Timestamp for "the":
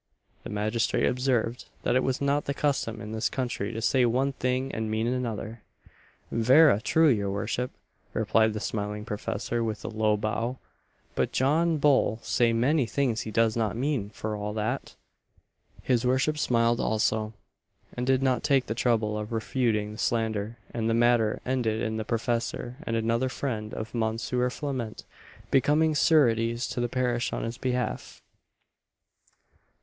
0.43-0.49, 2.45-2.55, 8.53-8.59, 18.65-18.73, 19.91-19.97, 20.89-20.95, 21.97-22.03, 26.81-26.89